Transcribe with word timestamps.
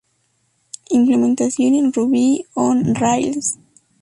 Implementación 0.89 1.75
en 1.75 1.93
Ruby 1.93 2.47
on 2.55 2.95
Rails. 2.95 3.59